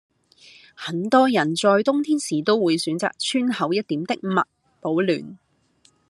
[0.73, 4.43] 很多人在冬天時都會選擇穿厚一點的襪
[4.79, 5.37] 保暖